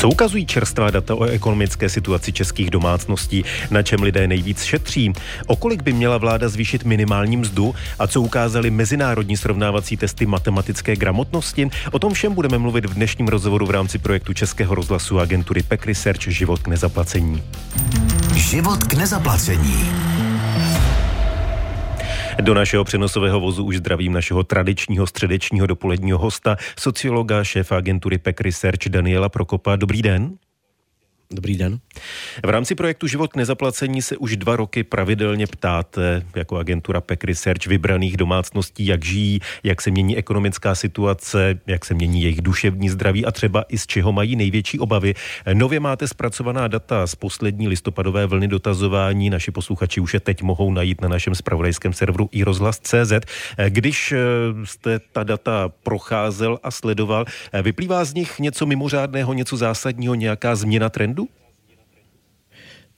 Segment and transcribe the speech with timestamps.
[0.00, 5.12] Co ukazují čerstvá data o ekonomické situaci českých domácností, na čem lidé nejvíc šetří?
[5.46, 10.96] O kolik by měla vláda zvýšit minimální mzdu a co ukázaly mezinárodní srovnávací testy matematické
[10.96, 11.70] gramotnosti?
[11.90, 15.80] O tom všem budeme mluvit v dnešním rozhovoru v rámci projektu Českého rozhlasu agentury PEC
[15.86, 17.42] Research Život k nezaplacení.
[18.34, 19.90] Život k nezaplacení.
[22.40, 28.40] Do našeho přenosového vozu už zdravím našeho tradičního středečního dopoledního hosta, sociologa, šéfa agentury PEC
[28.40, 29.76] Research Daniela Prokopa.
[29.76, 30.32] Dobrý den.
[31.34, 31.78] Dobrý den.
[32.46, 37.24] V rámci projektu Život k nezaplacení se už dva roky pravidelně ptáte jako agentura PEC
[37.24, 42.88] Research vybraných domácností, jak žijí, jak se mění ekonomická situace, jak se mění jejich duševní
[42.88, 45.14] zdraví a třeba i z čeho mají největší obavy.
[45.54, 49.30] Nově máte zpracovaná data z poslední listopadové vlny dotazování.
[49.30, 53.12] Naši posluchači už je teď mohou najít na našem spravodajském serveru iRozhlas.cz.
[53.68, 54.18] Když eh,
[54.64, 60.56] jste ta data procházel a sledoval, eh, vyplývá z nich něco mimořádného, něco zásadního, nějaká
[60.56, 61.19] změna trendu?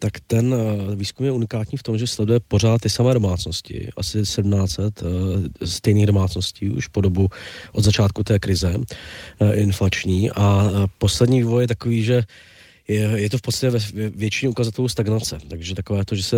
[0.03, 4.19] Tak ten eh, výzkum je unikátní v tom, že sleduje pořád ty samé domácnosti, asi
[4.19, 7.28] 1700 eh, stejných domácností už po dobu
[7.72, 12.22] od začátku té krize eh, inflační a poslední vývoj je takový, že
[12.89, 15.39] je, je to v podstatě ve většině ukazatelů stagnace.
[15.48, 16.37] Takže takové to, že se,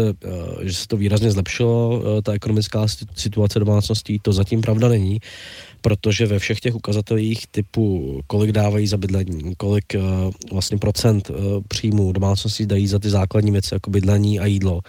[0.62, 5.20] že se to výrazně zlepšilo, ta ekonomická situace domácností, to zatím pravda není
[5.84, 11.36] protože ve všech těch ukazatelích typu, kolik dávají za bydlení, kolik uh, vlastně procent uh,
[11.68, 14.80] příjmů domácností dají za ty základní věci, jako bydlení a jídlo,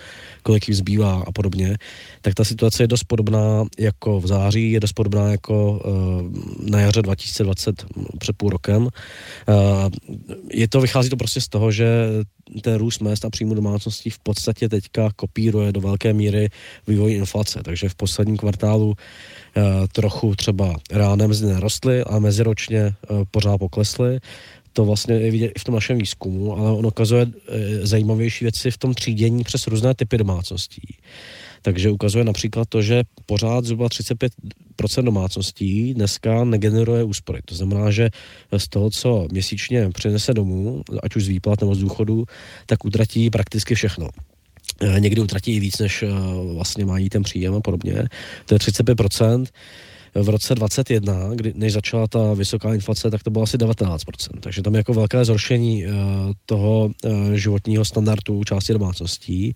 [0.44, 1.78] kolik jim zbývá a podobně,
[2.22, 6.80] tak ta situace je dost podobná jako v září, je dost podobná jako uh, na
[6.80, 7.86] jaře 2020
[8.20, 8.82] před půl rokem.
[8.84, 8.90] Uh,
[10.52, 11.86] je to, vychází to prostě z toho, že
[12.62, 16.50] ten růst mest a příjmu domácností v podstatě teďka kopíruje do velké míry
[16.88, 17.64] vývoj inflace.
[17.64, 18.94] Takže v posledním kvartálu uh,
[19.92, 24.20] trochu třeba reálné mzdy nerostly a meziročně uh, pořád poklesly.
[24.74, 27.32] To vlastně je vidět i v tom našem výzkumu, ale on ukazuje uh,
[27.82, 30.98] zajímavější věci v tom třídění přes různé typy domácností.
[31.62, 34.34] Takže ukazuje například to, že pořád zhruba 35
[35.02, 37.40] domácností dneska negeneruje úspory.
[37.46, 38.10] To znamená, že
[38.58, 42.26] z toho, co měsíčně přinese domů, ať už z výplat nebo z důchodu,
[42.66, 44.10] tak utratí prakticky všechno.
[44.82, 46.08] Eh, někdy utratí i víc, než eh,
[46.54, 48.04] vlastně mají ten příjem a podobně.
[48.46, 49.46] To je 35%
[50.24, 53.98] v roce 2021, kdy, než začala ta vysoká inflace, tak to bylo asi 19%.
[54.40, 55.92] Takže tam je jako velké zhoršení uh,
[56.46, 56.92] toho
[57.34, 59.54] životního standardu části domácností,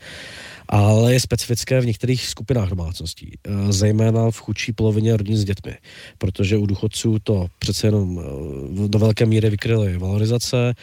[0.69, 5.75] ale je specifické v některých skupinách domácností, uh, zejména v chudší polovině rodin s dětmi,
[6.17, 10.73] protože u důchodců to přece jenom uh, do velké míry vykryly valorizace,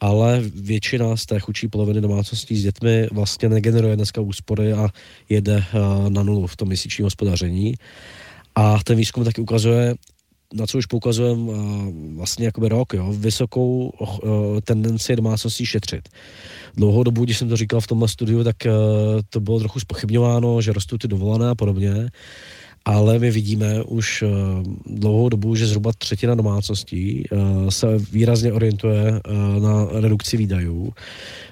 [0.00, 4.88] ale většina z té chudší poloviny domácností s dětmi vlastně negeneruje dneska úspory a
[5.28, 7.74] jede uh, na nulu v tom měsíčním hospodaření.
[8.54, 9.94] A ten výzkum taky ukazuje,
[10.54, 11.52] na co už poukazujeme
[12.14, 13.92] vlastně jakoby rok, jo, vysokou
[14.64, 16.08] tendenci domácností šetřit.
[16.76, 18.70] Dlouhou dobu, když jsem to říkal v tomhle studiu, tak e,
[19.30, 22.10] to bylo trochu spochybňováno, že rostou ty dovolené a podobně
[22.84, 24.30] ale my vidíme už uh,
[24.86, 27.24] dlouhou dobu, že zhruba třetina domácností
[27.68, 29.20] se výrazně orientuje
[29.60, 30.92] na redukci výdajů,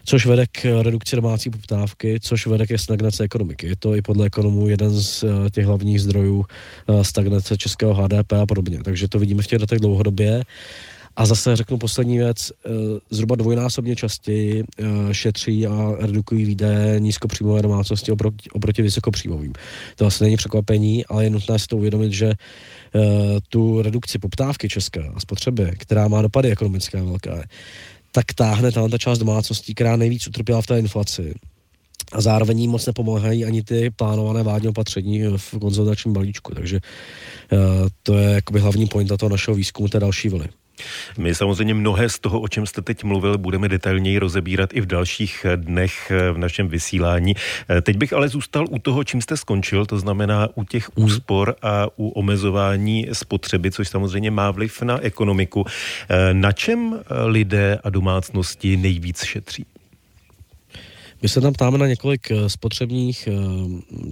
[0.08, 3.66] což vede k redukci domácí poptávky, což vede ke stagnaci ekonomiky.
[3.66, 8.32] Je to i podle ekonomů jeden z uh, těch hlavních zdrojů uh, stagnace českého HDP
[8.32, 8.78] a podobně.
[8.84, 10.44] Takže to vidíme v těch datech dlouhodobě.
[11.18, 12.70] A zase řeknu poslední věc, eh,
[13.10, 19.52] zhruba dvojnásobně častěji eh, šetří a redukují výdaje nízkopříjmové domácnosti oproti, oproti vysokopříjmovým.
[19.96, 23.00] To asi není překvapení, ale je nutné si to uvědomit, že eh,
[23.48, 27.44] tu redukci poptávky české a spotřeby, která má dopady ekonomické velké,
[28.18, 31.34] tak táhne ta část domácností, která nejvíc utrpěla v té inflaci.
[32.12, 36.54] A zároveň jí moc nepomáhají ani ty plánované vládní opatření v konzultačním balíčku.
[36.54, 36.80] Takže
[38.02, 40.48] to je jakoby hlavní point toho našeho výzkumu té další vlny.
[41.18, 44.86] My samozřejmě mnohé z toho, o čem jste teď mluvil, budeme detailněji rozebírat i v
[44.86, 47.34] dalších dnech v našem vysílání.
[47.82, 51.06] Teď bych ale zůstal u toho, čím jste skončil, to znamená u těch mhm.
[51.06, 55.64] úspor a u omezování spotřeby, což samozřejmě má vliv na ekonomiku.
[56.32, 59.77] Na čem lidé a domácnosti nejvíc šetří?
[61.22, 63.32] My se tam ptáme na několik eh, spotřebních eh,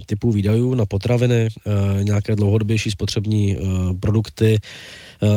[0.05, 3.57] typů výdajů, na potraviny, eh, nějaké dlouhodobější spotřební
[3.99, 4.59] produkty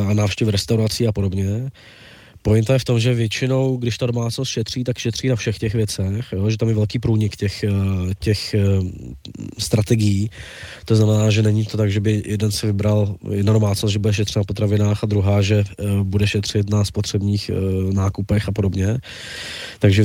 [0.09, 1.71] a návštěvy restaurací a podobně.
[2.43, 5.75] Pointa je v tom, že většinou, když ta domácnost šetří, tak šetří na všech těch
[5.75, 6.51] věcech, jo?
[6.51, 7.71] že tam je velký průnik těch, eh,
[8.19, 8.61] těch eh,
[9.59, 10.31] strategií.
[10.85, 14.15] To znamená, že není to tak, že by jeden si vybral jedna domácnost, že bude
[14.15, 17.51] šetřit na potravinách a druhá, že eh, bude šetřit na spotřebních
[17.93, 18.99] nákupech a podobně.
[19.79, 20.05] Takže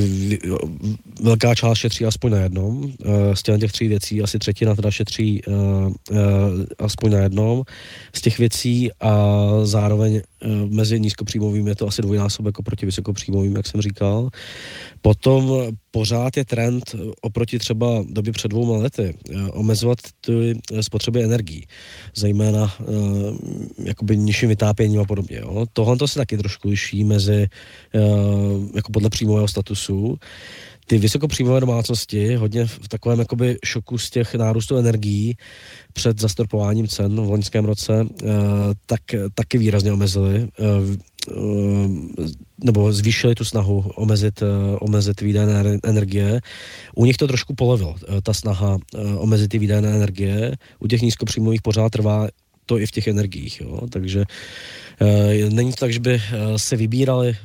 [1.20, 2.92] velká část šetří aspoň na jednom.
[3.34, 5.42] Z těch, těch tří věcí asi třetina teda šetří
[6.78, 7.62] aspoň na jednom
[8.12, 10.20] z těch věcí a zároveň
[10.68, 14.28] mezi nízkopříjmovými je to asi dvojná dvojnásobek oproti vysokopříjmovým, jak jsem říkal.
[15.02, 19.14] Potom pořád je trend oproti třeba době před dvouma lety
[19.52, 21.66] omezovat ty spotřeby energií,
[22.16, 22.74] zejména
[23.84, 25.36] jakoby nižším vytápěním a podobně.
[25.36, 25.66] Jo.
[25.72, 27.46] Tohle to se taky trošku liší mezi
[28.74, 30.18] jako podle příjmového statusu
[30.86, 35.36] ty vysokopříjmové domácnosti hodně v takovém jakoby šoku z těch nárůstů energií
[35.92, 38.26] před zastropováním cen v loňském roce, eh,
[38.86, 39.00] tak
[39.34, 40.96] taky výrazně omezili eh, eh,
[42.64, 44.42] nebo zvýšili tu snahu omezit,
[44.80, 46.40] omezit výdaje energie.
[46.94, 48.78] U nich to trošku polevilo, ta snaha
[49.18, 50.52] omezit ty výdaje energie.
[50.78, 52.28] U těch nízkopříjmových pořád trvá
[52.66, 53.60] to i v těch energiích.
[53.60, 53.80] Jo?
[53.90, 54.24] Takže
[55.50, 56.22] není to tak, že by eh,
[56.58, 57.36] se vybírali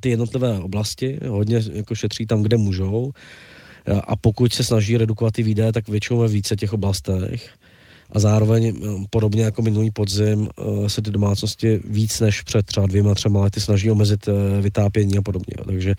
[0.00, 3.12] ty jednotlivé oblasti, hodně jako šetří tam, kde můžou
[4.04, 7.50] a pokud se snaží redukovat ty výdaje, tak většinou ve více těch oblastech
[8.12, 8.74] a zároveň
[9.10, 10.48] podobně jako minulý podzim
[10.86, 14.28] se ty domácnosti víc než před třeba dvěma, třema lety snaží omezit
[14.60, 15.54] vytápění a podobně.
[15.66, 15.94] Takže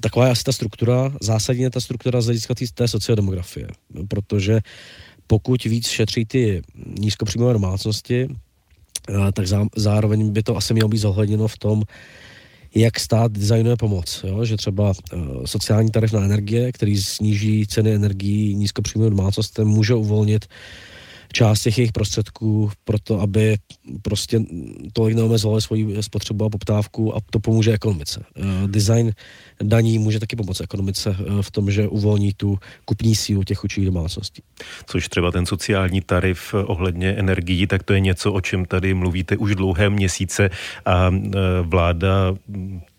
[0.00, 3.68] taková je asi ta struktura, zásadně ta struktura z hlediska té sociodemografie,
[4.08, 4.60] protože
[5.26, 6.62] pokud víc šetří ty
[6.98, 9.46] nízkopříjmové domácnosti, eh, tak
[9.76, 11.82] zároveň by to asi mělo být zohledněno v tom,
[12.76, 14.24] jak stát designuje pomoc.
[14.26, 14.44] Jo?
[14.44, 20.44] Že třeba uh, sociální tarif na energie, který sníží ceny energií nízkopříjmovým domácnostem, může uvolnit
[20.44, 20.50] uh,
[21.36, 23.56] část těch jejich prostředků pro to, aby
[24.02, 24.40] prostě
[24.92, 28.24] tolik neomezovali svoji spotřebu a poptávku a to pomůže ekonomice.
[28.38, 29.12] Uh, design
[29.62, 33.84] daní může taky pomoct ekonomice uh, v tom, že uvolní tu kupní sílu těch chudších
[33.84, 34.42] domácností.
[34.86, 39.36] Což třeba ten sociální tarif ohledně energií, tak to je něco, o čem tady mluvíte
[39.36, 40.50] už dlouhé měsíce
[40.84, 41.10] a
[41.62, 42.34] vláda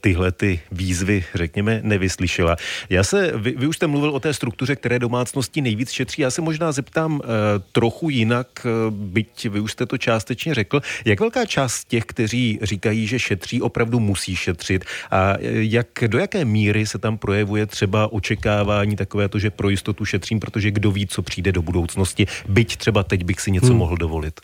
[0.07, 2.55] tyhle ty výzvy, řekněme, nevyslyšela.
[2.89, 6.21] Já se, vy, vy už jste mluvil o té struktuře, které domácnosti nejvíc šetří.
[6.21, 7.27] Já se možná zeptám e,
[7.71, 10.81] trochu jinak, e, byť vy už jste to částečně řekl.
[11.05, 16.17] Jak velká část těch, kteří říkají, že šetří, opravdu musí šetřit a eh, jak, do
[16.17, 20.91] jaké míry se tam projevuje třeba očekávání takové to, že pro jistotu šetřím, protože kdo
[20.91, 23.77] ví, co přijde do budoucnosti, byť třeba teď bych si něco hmm.
[23.77, 24.39] mohl dovolit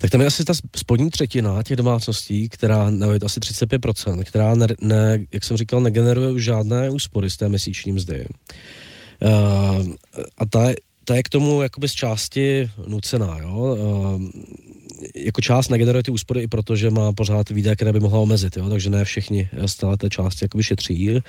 [0.00, 4.24] tak tam je asi ta spodní třetina těch domácností, která, nebo je to asi 35%,
[4.24, 8.26] která, ne, ne, jak jsem říkal, negeneruje už žádné úspory z té měsíční mzdy.
[9.22, 9.86] Uh,
[10.38, 10.72] a ta,
[11.04, 13.76] ta je k tomu jakoby z části nucená, jo.
[13.78, 14.22] Uh,
[15.14, 18.56] jako část negeneruje ty úspory i proto, že má pořád výdaje, které by mohla omezit,
[18.56, 18.68] jo?
[18.68, 21.22] takže ne všichni z té části jakoby šetří,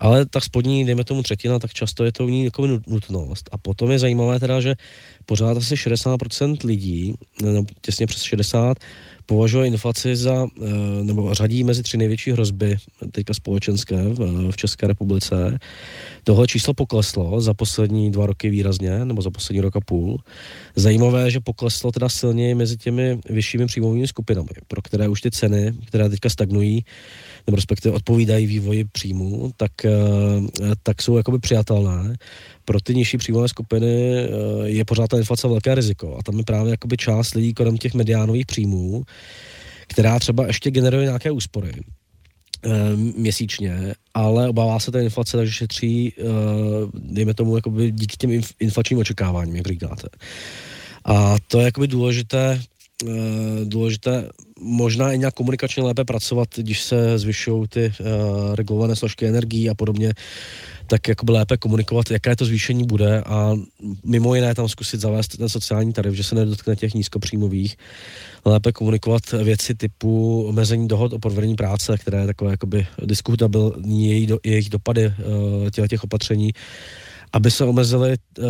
[0.00, 3.48] ale tak spodní, dejme tomu třetina, tak často je to u ní jako nutnost.
[3.52, 4.74] A potom je zajímavé teda, že
[5.26, 7.14] pořád asi 60% lidí,
[7.80, 8.78] těsně přes 60,
[9.26, 10.68] považuje inflaci za, eh,
[11.02, 12.76] nebo řadí mezi tři největší hrozby
[13.12, 13.96] teďka společenské
[14.50, 15.58] v, České republice.
[16.24, 20.20] Tohle číslo pokleslo za poslední dva roky výrazně, nebo za poslední rok a půl.
[20.76, 25.72] Zajímavé, že pokleslo teda silněji mezi těmi vyššími příjmovými skupinami, pro které už ty ceny,
[25.86, 26.84] které teďka stagnují,
[27.46, 29.90] nebo respektive odpovídají vývoji příjmů, tak, eh,
[30.82, 32.16] tak jsou jakoby přijatelné.
[32.64, 34.28] Pro ty nižší příjmové skupiny eh,
[34.64, 37.94] je pořád ta inflace velké riziko a tam je právě jakoby část lidí kolem těch
[37.94, 39.04] mediánových příjmů,
[39.86, 46.12] která třeba ještě generuje nějaké úspory eh, měsíčně, ale obává se té inflace, takže šetří,
[46.94, 50.08] dejme tomu, jakoby díky těm inflačním očekáváním, jak říkáte.
[51.04, 52.73] A to je jakoby důležité Eh,
[53.64, 54.28] důležité
[54.60, 58.06] možná i nějak komunikačně lépe pracovat, když se zvyšují ty uh,
[58.54, 60.12] regulované složky energií a podobně,
[60.86, 63.54] tak jakoby lépe komunikovat, jaké to zvýšení bude a
[64.04, 67.76] mimo jiné tam zkusit zavést ten sociální tarif, že se nedotkne těch nízkopříjmových,
[68.44, 74.26] lépe komunikovat věci typu omezení dohod o podvedení práce, které je takové jakoby diskutabilní jejich,
[74.26, 76.52] do, jejich dopady uh, těch, těch opatření,
[77.32, 78.46] aby se omezily uh,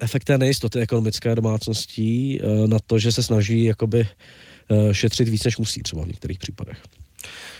[0.00, 4.08] efekt té nejistoty ekonomické domácností eh, na to, že se snaží jakoby
[4.70, 6.78] eh, šetřit víc, než musí třeba v některých případech.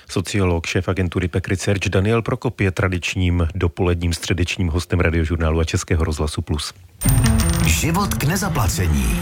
[0.08, 6.04] Sociolog, šéf agentury Pek Research Daniel Prokop je tradičním dopoledním středečním hostem radiožurnálu a Českého
[6.04, 6.72] rozhlasu Plus.
[7.66, 9.20] Život k nezaplacení.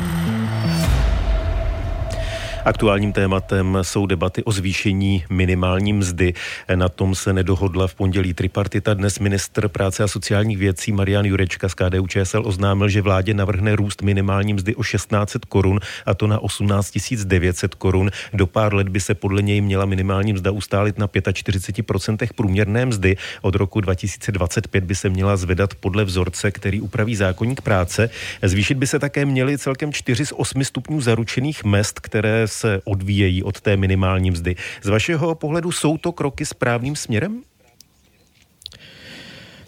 [2.64, 6.35] Aktuálním tématem jsou debaty o zvýšení minimální mzdy.
[6.75, 8.95] Na tom se nedohodla v pondělí tripartita.
[8.95, 13.76] Dnes ministr práce a sociálních věcí Marian Jurečka z KDU ČSL oznámil, že vládě navrhne
[13.76, 18.11] růst minimální mzdy o 1600 korun a to na 18 900 korun.
[18.33, 23.16] Do pár let by se podle něj měla minimální mzda ustálit na 45% průměrné mzdy.
[23.42, 28.11] Od roku 2025 by se měla zvedat podle vzorce, který upraví zákonník práce.
[28.42, 33.42] Zvýšit by se také měly celkem 4 z 8 stupňů zaručených mest, které se odvíjejí
[33.42, 34.56] od té minimální mzdy.
[34.82, 37.42] Z vašeho pohledu jsou to kroky správným směrem?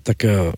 [0.07, 0.53] Tak eh,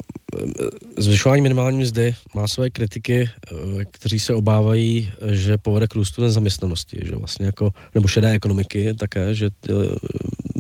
[0.99, 6.99] zvyšování minimální mzdy má své kritiky, eh, kteří se obávají, že povede k růstu nezaměstnanosti,
[7.05, 9.73] že vlastně jako, nebo šedé ekonomiky také, že eh,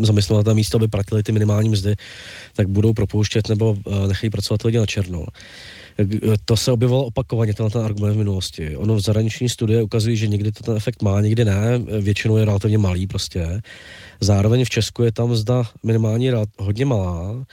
[0.02, 1.96] zaměstnavatel místo, aby platili ty minimální mzdy,
[2.54, 5.26] tak budou propouštět nebo nechají pracovat lidi na černo.
[6.44, 8.76] To se objevilo opakovaně, tenhle ten argument v minulosti.
[8.76, 12.44] Ono v zahraniční studie ukazuje, že někdy to ten efekt má, někdy ne, většinou je
[12.44, 13.60] relativně malý prostě.
[14.20, 17.46] Zároveň v Česku je tam zda minimální hodně malá,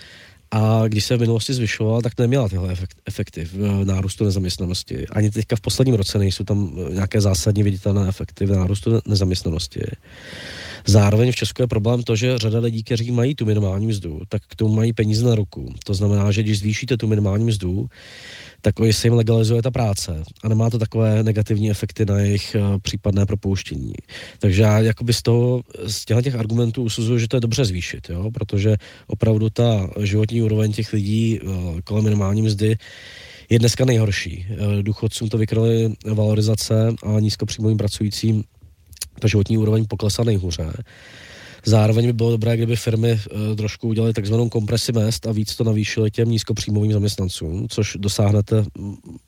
[0.51, 5.07] a když se v minulosti zvyšovala, tak neměla tyhle efekty v nárůstu nezaměstnanosti.
[5.07, 9.81] Ani teďka v posledním roce nejsou tam nějaké zásadní viditelné efekty v nárůstu nezaměstnanosti.
[10.85, 14.41] Zároveň v Česku je problém to, že řada lidí, kteří mají tu minimální mzdu, tak
[14.47, 15.73] k tomu mají peníze na ruku.
[15.85, 17.87] To znamená, že když zvýšíte tu minimální mzdu,
[18.61, 22.79] tak se jim legalizuje ta práce a nemá to takové negativní efekty na jejich uh,
[22.79, 23.93] případné propouštění.
[24.39, 28.31] Takže já z toho, z těch argumentů usuzuju, že to je dobře zvýšit, jo?
[28.33, 28.75] protože
[29.07, 32.77] opravdu ta životní úroveň těch lidí uh, kolem minimální mzdy
[33.49, 34.45] je dneska nejhorší.
[34.49, 38.43] Uh, důchodcům to vykraly valorizace a nízkopříjmovým pracujícím
[39.20, 40.74] ta životní úroveň poklesá nejhůře.
[41.65, 45.63] Zároveň by bylo dobré, kdyby firmy uh, trošku udělaly takzvanou kompresi mest a víc to
[45.63, 48.65] navýšily těm nízkopříjmovým zaměstnancům, což dosáhnete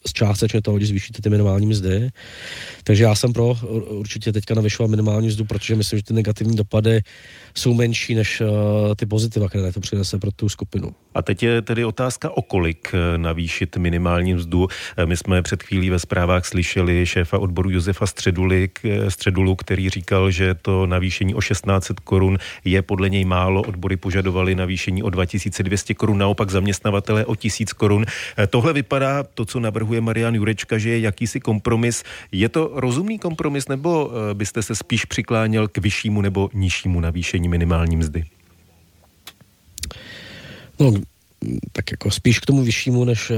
[0.07, 2.09] z částečně toho, když zvýšíte ty minimální mzdy.
[2.83, 3.57] Takže já jsem pro
[3.89, 7.01] určitě teďka navyšovat minimální mzdu, protože myslím, že ty negativní dopady
[7.57, 8.47] jsou menší než uh,
[8.95, 10.91] ty pozitiva, které to přinese pro tu skupinu.
[11.13, 14.67] A teď je tedy otázka, o kolik eh, navýšit minimální mzdu.
[15.05, 18.69] My jsme před chvílí ve zprávách slyšeli šéfa odboru Josefa Středuli,
[19.09, 23.61] Středulu, který říkal, že to navýšení o 1600 korun korun je podle něj málo.
[23.61, 28.05] Odbory požadovali navýšení o 2200 korun, naopak zaměstnavatele o 1000 korun.
[28.37, 32.03] Eh, tohle vypadá, to, co navrhuje Marian Jurečka, že je jakýsi kompromis.
[32.31, 37.47] Je to rozumný kompromis, nebo eh, byste se spíš přikláněl k vyššímu nebo nižšímu navýšení
[37.47, 38.25] minimální mzdy?
[40.79, 40.93] No,
[41.71, 43.37] tak jako spíš k tomu vyššímu, než, eh,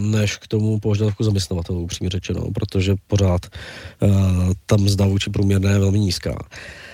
[0.00, 5.78] než k tomu požadavku zaměstnavatelů, upřímně řečeno, protože pořád uh, tam mzda vůči průměrné je
[5.78, 6.36] velmi nízká.
[6.36, 6.85] Eh,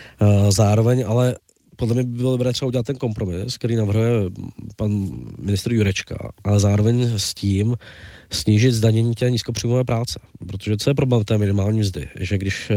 [0.51, 1.37] zároveň ale
[1.77, 4.11] podle mě by bylo dobré třeba udělat ten kompromis, který navrhuje
[4.77, 7.77] pan ministr Jurečka, ale zároveň s tím
[8.31, 10.21] snížit zdanění té nízkopříjmové práce.
[10.47, 12.09] Protože co je problém té minimální mzdy?
[12.21, 12.77] Že když eh,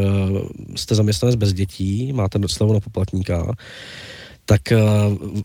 [0.75, 3.53] jste zaměstnanec bez dětí, máte slevu na poplatníka,
[4.45, 4.79] tak eh,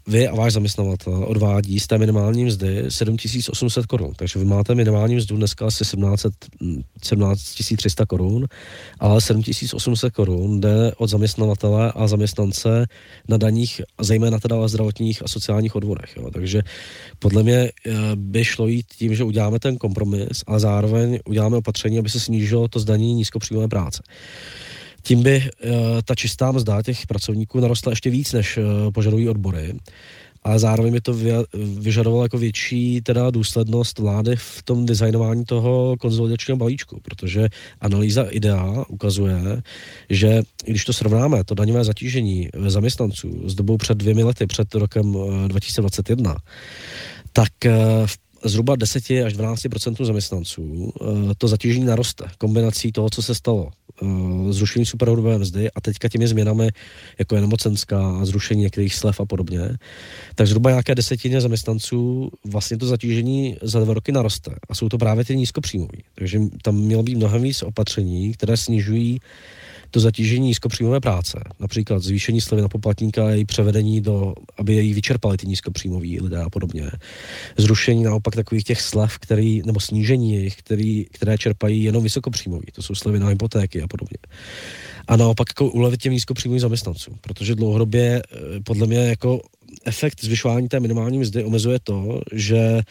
[0.06, 4.12] vy a váš zaměstnavatel odvádí z té minimální mzdy 7800 korun.
[4.16, 6.26] Takže vy máte minimální mzdu dneska asi 17,
[7.04, 7.42] 17
[7.76, 8.46] 300 korun,
[8.98, 12.86] ale 7800 korun jde od zaměstnavatele a zaměstnance
[13.28, 16.16] na daních, zejména teda o zdravotních a sociálních odvodech.
[16.16, 16.30] Jo.
[16.30, 16.62] Takže
[17.18, 21.98] podle mě eh, by šlo jít tím, že uděláme ten kompromis, ale zároveň uděláme opatření,
[21.98, 24.02] aby se snížilo to zdanění nízkopříjmové práce
[25.02, 25.70] tím by uh,
[26.04, 29.74] ta čistá mzda těch pracovníků narostla ještě víc, než uh, požadují odbory.
[30.42, 31.14] Ale zároveň by to
[31.78, 37.48] vyžadovalo jako větší teda důslednost vlády v tom designování toho konzolidačního balíčku, protože
[37.80, 39.62] analýza IDEA ukazuje,
[40.10, 45.16] že když to srovnáme, to daňové zatížení zaměstnanců s dobou před dvěmi lety, před rokem
[45.48, 46.36] 2021,
[47.32, 47.52] tak
[48.06, 50.92] v zhruba 10 až 12% zaměstnanců
[51.38, 53.70] to zatížení naroste kombinací toho, co se stalo
[54.02, 56.68] uh, zrušení superhrubé mzdy a teďka těmi změnami,
[57.18, 59.60] jako je nemocenská, zrušení některých slev a podobně,
[60.34, 64.50] tak zhruba nějaké desetině zaměstnanců vlastně to zatížení za dva roky naroste.
[64.70, 66.04] A jsou to právě ty nízkopříjmoví.
[66.14, 69.20] Takže tam mělo být mnohem víc opatření, které snižují
[69.90, 74.94] to zatížení nízkopříjmové práce, například zvýšení slevy na poplatníka a její převedení do, aby jej
[74.94, 76.90] vyčerpali ty nízkopříjmoví lidé a podobně.
[77.56, 82.82] Zrušení naopak takových těch slev, který, nebo snížení jejich, který, které čerpají jenom vysokopříjmoví, to
[82.82, 84.18] jsou slevy na hypotéky a podobně.
[85.08, 89.40] A naopak jako ulevit těm nízkopříjmovým zaměstnancům, protože dlouhodobě eh, podle mě jako
[89.84, 92.82] efekt zvyšování té minimální mzdy omezuje to, že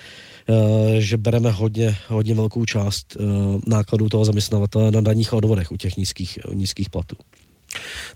[0.49, 3.23] Eh, že bereme hodně, hodně velkou část eh,
[3.67, 7.15] nákladů toho zaměstnavatele na daních a odvodech u těch nízkých, nízkých platů.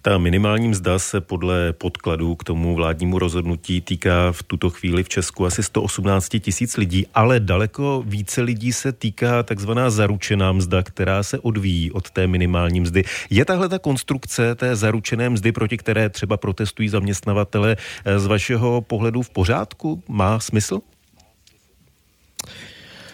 [0.02, 5.10] Ta minimální mzda se podle podkladů k tomu vládnímu rozhodnutí týká v tuto chvíli v
[5.10, 11.24] Česku asi 118 tisíc lidí, ale daleko více lidí se týká takzvaná zaručená mzda, která
[11.24, 13.04] se odvíjí od té minimální mzdy.
[13.30, 17.76] Je tahle ta konstrukce té zaručené mzdy, proti které třeba protestují zaměstnavatele,
[18.06, 20.04] eh, z vašeho pohledu v pořádku?
[20.08, 20.80] Má smysl?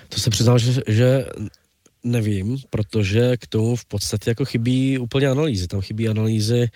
[0.10, 1.25] To se přiznal, že, že
[2.03, 5.68] nevím, protože k tomu v podstatě jako chybí úplně analýzy.
[5.68, 6.70] Tam chybí analýzy,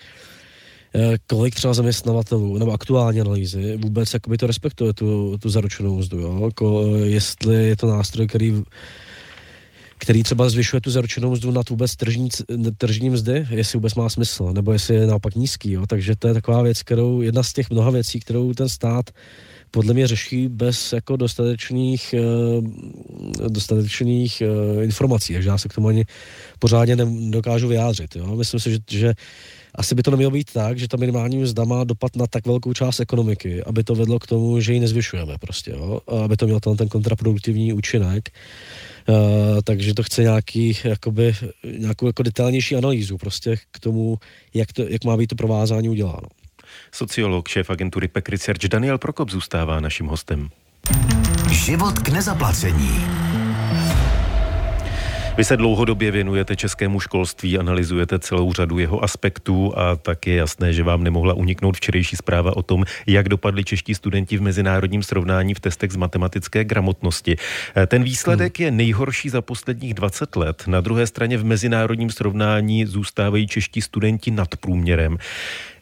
[0.94, 6.18] eh, kolik třeba zaměstnavatelů, nebo aktuální analýzy, vůbec jakoby to respektuje tu, tu zaručenou mzdu,
[6.18, 6.50] jo?
[6.54, 8.62] Ko, jestli je to nástroj, který
[9.98, 12.28] který třeba zvyšuje tu zaručenou mzdu nad vůbec tržní,
[12.78, 15.72] tržní mzdy, jestli vůbec má smysl, nebo jestli je naopak nízký.
[15.72, 15.86] Jo?
[15.86, 19.10] Takže to je taková věc, kterou, jedna z těch mnoha věcí, kterou ten stát
[19.74, 22.14] podle mě řeší bez jako dostatečných,
[23.48, 24.42] dostatečných
[24.82, 26.04] informací, takže já se k tomu ani
[26.58, 28.16] pořádně nedokážu vyjádřit.
[28.16, 28.36] Jo?
[28.36, 29.14] Myslím si, že, že
[29.74, 32.72] asi by to nemělo být tak, že ta minimální mzda má dopad na tak velkou
[32.72, 36.00] část ekonomiky, aby to vedlo k tomu, že ji nezvyšujeme prostě, jo?
[36.24, 38.30] aby to mělo ten, ten kontraproduktivní účinek.
[39.08, 39.16] Uh,
[39.64, 41.34] takže to chce nějaký, jakoby,
[41.78, 44.18] nějakou jako detailnější analýzu prostě k tomu,
[44.54, 46.28] jak, to, jak má být to provázání uděláno.
[46.94, 50.48] Sociolog, šéf agentury PEC Research Daniel Prokop zůstává naším hostem.
[51.50, 53.04] Život k nezaplacení.
[55.36, 60.72] Vy se dlouhodobě věnujete českému školství, analyzujete celou řadu jeho aspektů a tak je jasné,
[60.72, 65.54] že vám nemohla uniknout včerejší zpráva o tom, jak dopadli čeští studenti v mezinárodním srovnání
[65.54, 67.36] v testech z matematické gramotnosti.
[67.86, 68.64] Ten výsledek hmm.
[68.64, 70.64] je nejhorší za posledních 20 let.
[70.66, 75.18] Na druhé straně v mezinárodním srovnání zůstávají čeští studenti nad průměrem.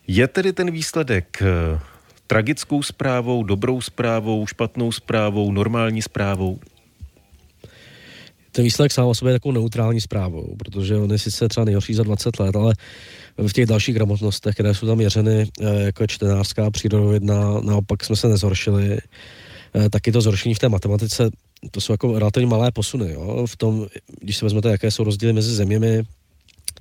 [0.07, 1.81] Je tedy ten výsledek eh,
[2.27, 6.59] tragickou zprávou, dobrou zprávou, špatnou zprávou, normální zprávou?
[8.53, 11.95] ten výsledek sám o sobě je takovou neutrální zprávou, protože on je sice třeba nejhorší
[11.95, 12.75] za 20 let, ale
[13.47, 18.17] v těch dalších gramotnostech, které jsou tam měřeny, eh, jako je čtenářská, přírodovědná, naopak jsme
[18.17, 18.99] se nezhoršili.
[19.75, 21.31] Eh, taky to zhoršení v té matematice,
[21.71, 23.13] to jsou jako relativně malé posuny.
[23.13, 23.47] Jo?
[23.47, 23.87] V tom,
[24.21, 26.03] když se vezmete, jaké jsou rozdíly mezi zeměmi,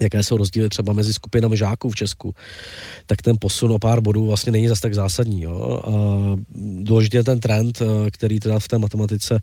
[0.02, 2.36] jaké jsou rozdíly třeba mezi skupinami žáků v Česku,
[3.06, 5.42] tak ten posun o pár bodů vlastně není zase tak zásadní.
[5.42, 5.82] Jo?
[5.86, 5.92] A
[6.84, 9.42] důležitý je ten trend, eh, který teda v té matematice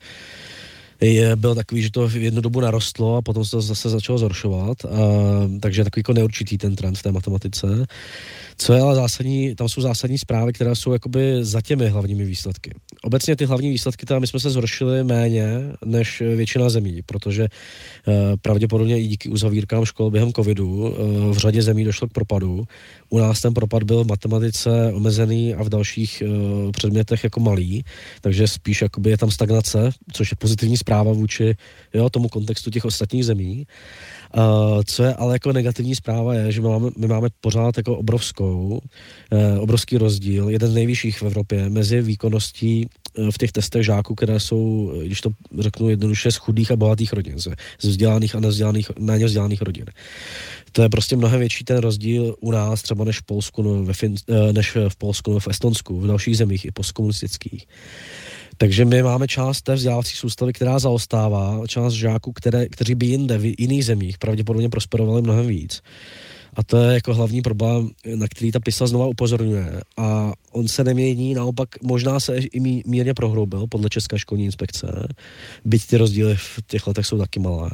[1.01, 4.19] je, byl takový, že to v jednu dobu narostlo a potom se to zase začalo
[4.19, 4.85] zhoršovat.
[4.85, 4.89] A,
[5.61, 7.87] takže takový jako neurčitý ten trend v té matematice.
[8.61, 12.71] Co je ale zásadní, tam jsou zásadní zprávy, které jsou jakoby za těmi hlavními výsledky.
[13.03, 15.47] Obecně ty hlavní výsledky, tam my jsme se zhoršili méně
[15.85, 18.13] než většina zemí, protože eh,
[18.43, 21.03] pravděpodobně i díky uzavírkám škol během covidu eh,
[21.35, 22.65] v řadě zemí došlo k propadu.
[23.09, 27.85] U nás ten propad byl v matematice omezený a v dalších eh, předmětech jako malý,
[28.21, 31.57] takže spíš jakoby je tam stagnace, což je pozitivní zpráva vůči
[31.95, 33.67] jo, tomu kontextu těch ostatních zemí.
[34.37, 37.97] Uh, co je ale jako negativní zpráva je, že my máme, my máme pořád jako
[37.97, 38.81] obrovskou,
[39.33, 42.87] uh, obrovský rozdíl, jeden z nejvyšších v Evropě, mezi výkonností
[43.19, 47.13] uh, v těch testech žáků, které jsou, když to řeknu jednoduše, z chudých a bohatých
[47.13, 47.49] rodin, z,
[47.81, 49.85] z vzdělaných a nevzdělaných, méně vzdělaných rodin.
[50.73, 53.93] To je prostě mnohem větší ten rozdíl u nás třeba než v Polsku, no, ve
[53.93, 54.15] fin,
[54.53, 57.67] než v Polsku, no, v Estonsku, v dalších zemích i postkomunistických.
[58.61, 63.39] Takže my máme část té vzdělávací soustavy, která zaostává, část žáků, které, kteří by jinde,
[63.39, 65.83] v jiných zemích pravděpodobně prosperovali mnohem víc.
[66.59, 69.81] A to je jako hlavní problém, na který ta PISA znova upozorňuje.
[69.97, 75.09] A on se nemění, naopak možná se i mírně prohroubil podle České školní inspekce,
[75.65, 77.71] byť ty rozdíly v těch letech jsou taky malé.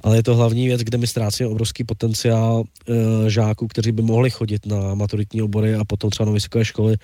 [0.00, 4.30] Ale je to hlavní věc, kde my ztrácíme obrovský potenciál e, žáků, kteří by mohli
[4.30, 6.96] chodit na maturitní obory a potom třeba na vysoké školy,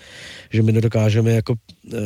[0.51, 1.99] že my nedokážeme jako e,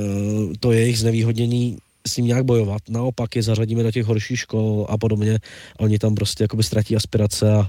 [0.60, 2.82] to jejich znevýhodnění s ním nějak bojovat.
[2.88, 5.38] Naopak je zařadíme do těch horších škol a podobně.
[5.78, 7.68] A oni tam prostě jakoby ztratí aspirace a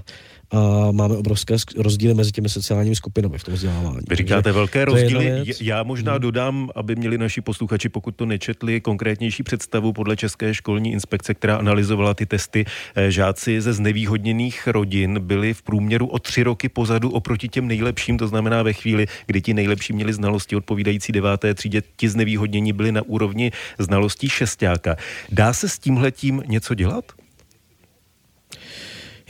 [0.50, 3.98] a máme obrovské rozdíly mezi těmi sociálními skupinami v tom vzdělávání.
[4.10, 5.44] Vy říkáte Takže velké rozdíly.
[5.60, 6.20] Já možná hmm.
[6.20, 11.56] dodám, aby měli naši posluchači, pokud to nečetli, konkrétnější představu podle České školní inspekce, která
[11.56, 12.64] analyzovala ty testy.
[12.94, 18.18] Eh, žáci ze znevýhodněných rodin byli v průměru o tři roky pozadu oproti těm nejlepším,
[18.18, 22.92] to znamená ve chvíli, kdy ti nejlepší měli znalosti odpovídající deváté třídě, ti znevýhodnění byli
[22.92, 24.96] na úrovni znalostí šestáka.
[25.32, 27.19] Dá se s tímhletím něco dělat?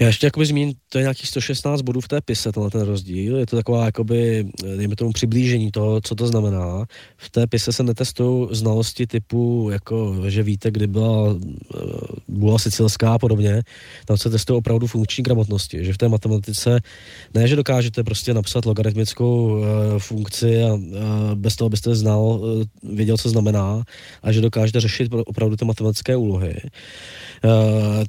[0.01, 3.37] Já ještě jakoby zmíním, to je nějakých 116 bodů v té pise, tenhle ten rozdíl.
[3.37, 6.85] Je to taková, jakoby, dejme tomu přiblížení toho, co to znamená.
[7.17, 11.37] V té pise se netestují znalosti typu, jako, že víte, kdy byla
[12.29, 13.63] bula sicilská a podobně.
[14.05, 15.85] Tam se testují opravdu funkční gramotnosti.
[15.85, 16.81] Že v té matematice
[17.35, 19.65] ne, že dokážete prostě napsat logaritmickou uh,
[19.99, 20.81] funkci a uh,
[21.35, 23.83] bez toho byste znal, uh, věděl, co znamená,
[24.23, 26.55] a že dokážete řešit opravdu ty matematické úlohy.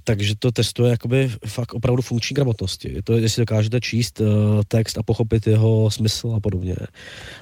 [0.03, 3.01] Takže to testuje jakoby fakt opravdu funkční gramotnosti.
[3.03, 4.27] To, jestli dokážete číst uh,
[4.67, 6.75] text a pochopit jeho smysl a podobně.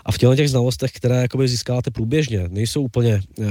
[0.06, 3.46] A v těchto těch znalostech, které jakoby získáte průběžně, nejsou úplně uh,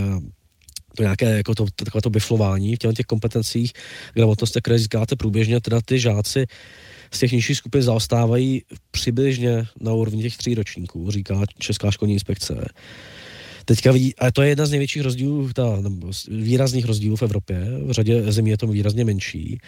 [0.96, 3.72] to nějaké jako to, takové to biflování v těch, těch kompetencích
[4.14, 6.46] gramotnosti, které získáte průběžně, teda ty žáci
[7.14, 12.68] z těch nižších skupin zaostávají přibližně na úrovni těch tří ročníků, říká Česká školní inspekce.
[13.68, 17.66] Teďka vidí, a to je jedna z největších rozdílů, ta, nebo výrazných rozdílů v Evropě,
[17.86, 19.60] v řadě zemí je to výrazně menší.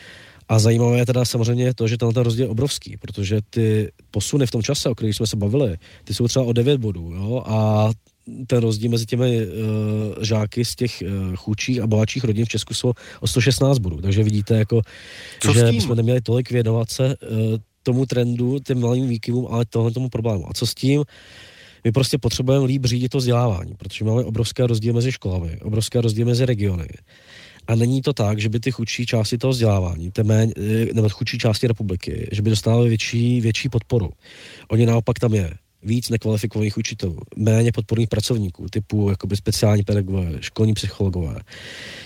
[0.48, 4.50] A zajímavé je teda samozřejmě to, že tenhle rozdíl je obrovský, protože ty posuny v
[4.50, 7.90] tom čase, o kterých jsme se bavili, ty jsou třeba o 9 bodů, jo, a
[8.46, 9.52] ten rozdíl mezi těmi uh,
[10.20, 14.00] žáky z těch uh, chudších a bohatších rodin v Česku jsou o 116 bodů.
[14.00, 14.82] Takže vidíte, jako,
[15.40, 17.38] Co že bychom neměli tolik věnovat se uh,
[17.82, 20.50] tomu trendu, těm malým výkyvům, ale tohle tomu problému.
[20.50, 21.04] A co s tím?
[21.84, 26.24] My prostě potřebujeme líp řídit to vzdělávání, protože máme obrovské rozdíly mezi školami, obrovské rozdíly
[26.24, 26.88] mezi regiony.
[27.66, 30.52] A není to tak, že by ty chudší části toho vzdělávání, ty méně,
[30.92, 34.10] nebo chudší části republiky, že by dostávaly větší, větší podporu.
[34.68, 40.74] Oni naopak tam je víc nekvalifikovaných učitelů, méně podporných pracovníků, typu jakoby speciální pedagogové, školní
[40.74, 41.36] psychologové.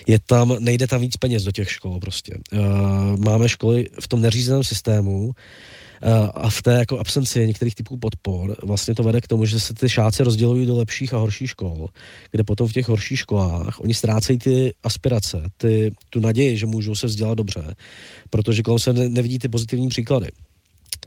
[0.07, 2.39] Je tam, nejde tam víc peněz do těch škol prostě.
[2.53, 2.61] Uh,
[3.17, 5.35] máme školy v tom neřízeném systému,
[6.35, 9.75] a v té jako absenci některých typů podpor vlastně to vede k tomu, že se
[9.75, 11.89] ty šáci rozdělují do lepších a horších škol,
[12.31, 16.95] kde potom v těch horších školách oni ztrácejí ty aspirace, ty, tu naději, že můžou
[16.95, 17.75] se vzdělat dobře,
[18.31, 20.29] protože kolem se nevidí ty pozitivní příklady.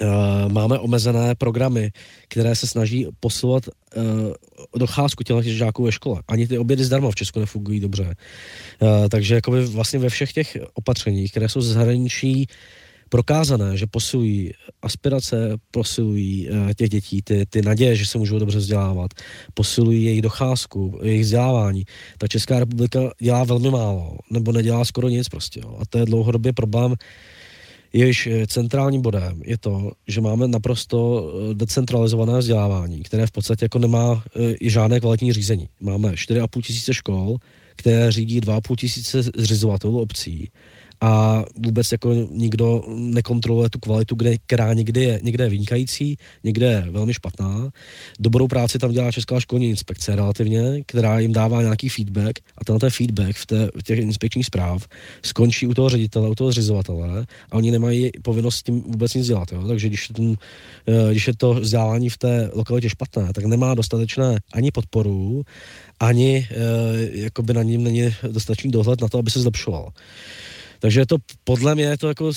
[0.01, 1.91] Uh, máme omezené programy,
[2.27, 4.03] které se snaží posilovat uh,
[4.77, 6.21] docházku těch žáků ve škole.
[6.27, 8.15] Ani ty obědy zdarma v Česku nefungují dobře.
[8.81, 12.47] Uh, takže jakoby vlastně ve všech těch opatřeních, které jsou zahraničí
[13.09, 18.57] prokázané, že posilují aspirace, posilují uh, těch dětí, ty, ty naděje, že se můžou dobře
[18.57, 19.13] vzdělávat,
[19.53, 21.83] posilují jejich docházku, jejich vzdělávání.
[22.17, 25.59] Ta Česká republika dělá velmi málo, nebo nedělá skoro nic prostě.
[25.63, 25.77] Jo.
[25.79, 26.95] A to je dlouhodobě problém
[27.93, 30.97] Jejíž eh, centrálním bodem je to, že máme naprosto
[31.52, 34.23] eh, decentralizované vzdělávání, které v podstatě jako nemá
[34.60, 35.69] i žádné kvalitní řízení.
[35.82, 37.38] Máme 4,5 tisíce škol,
[37.76, 40.50] které řídí 2,5 tisíce zřizovatelů obcí
[41.01, 46.65] a vůbec jako nikdo nekontroluje tu kvalitu, kde, která někde je, někde je vynikající, někde
[46.65, 47.69] je velmi špatná.
[48.19, 52.79] Dobrou práci tam dělá Česká školní inspekce relativně, která jim dává nějaký feedback a tenhle
[52.79, 54.88] ten feedback v, té, v těch inspekčních zpráv
[55.25, 59.27] skončí u toho ředitele, u toho zřizovatele a oni nemají povinnost s tím vůbec nic
[59.27, 59.51] dělat.
[59.51, 59.67] Jo?
[59.67, 60.36] Takže když, ten,
[60.88, 65.43] eh, když je to vzdělávání v té lokalitě špatné, tak nemá dostatečné ani podporu,
[65.99, 69.89] ani e, jakoby na ním není dostatečný dohled na to, aby se zlepšoval.
[70.79, 72.33] Takže je to podle mě je to jako uh,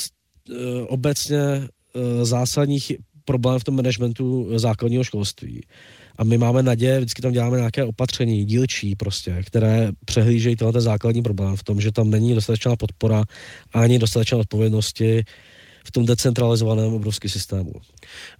[0.86, 2.78] obecně uh, zásadní
[3.24, 5.62] problém v tom managementu základního školství.
[6.16, 11.22] A my máme naděje, vždycky tam děláme nějaké opatření, dílčí prostě, které přehlížejí tenhle základní
[11.22, 13.24] problém v tom, že tam není dostatečná podpora
[13.74, 15.24] ani dostatečná odpovědnosti
[15.84, 17.72] v tom decentralizovaném obrovském systému.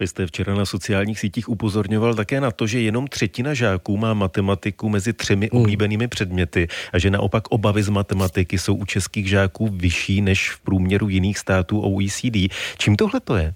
[0.01, 4.15] Vy jste včera na sociálních sítích upozorňoval také na to, že jenom třetina žáků má
[4.15, 5.61] matematiku mezi třemi hmm.
[5.61, 10.61] oblíbenými předměty a že naopak obavy z matematiky jsou u českých žáků vyšší než v
[10.61, 12.53] průměru jiných států OECD.
[12.79, 13.55] Čím tohle to je?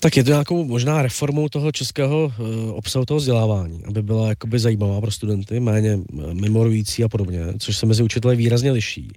[0.00, 4.58] Tak je to nějakou možná reformou toho českého uh, obsahu toho vzdělávání, aby byla jakoby
[4.58, 5.98] zajímavá pro studenty, méně
[6.32, 9.12] memorující a podobně, což se mezi učiteli výrazně liší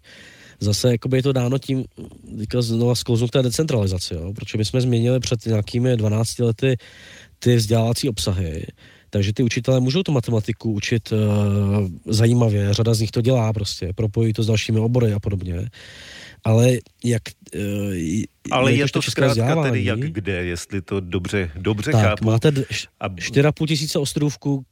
[0.60, 1.86] zase je to dáno tím,
[2.38, 4.34] teďka znova sklouznu té decentralizaci, jo?
[4.36, 6.78] protože my jsme změnili před nějakými 12 lety
[7.40, 8.66] ty vzdělávací obsahy,
[9.10, 11.18] takže ty učitelé můžou tu matematiku učit uh,
[12.06, 15.70] zajímavě, řada z nich to dělá prostě, propojí to s dalšími obory a podobně
[16.46, 17.22] ale jak...
[17.56, 22.26] Uh, ale je to zkrátka tedy jak kde, jestli to dobře, dobře tak, chápu.
[22.26, 24.66] máte 4,5 tisíce ostrovků,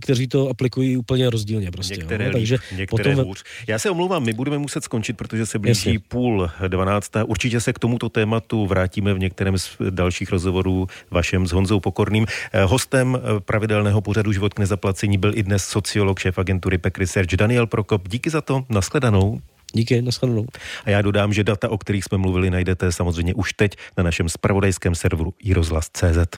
[0.00, 1.94] kteří to aplikují úplně rozdílně prostě.
[1.94, 3.26] Některé jo, takže některé potom...
[3.26, 3.44] hůř.
[3.66, 5.98] Já se omlouvám, my budeme muset skončit, protože se blíží Jasně.
[6.08, 7.24] půl dvanáctá.
[7.24, 12.26] Určitě se k tomuto tématu vrátíme v některém z dalších rozhovorů vašem s Honzou Pokorným.
[12.52, 16.98] Eh, hostem eh, pravidelného pořadu Život k nezaplacení byl i dnes sociolog, šéf agentury Pek
[16.98, 18.08] Research Daniel Prokop.
[18.08, 19.40] Díky za to, nashledanou.
[19.72, 20.46] Díky, nashledanou.
[20.84, 24.28] A já dodám, že data, o kterých jsme mluvili, najdete samozřejmě už teď na našem
[24.28, 26.36] spravodajském serveru iRozhlas.cz.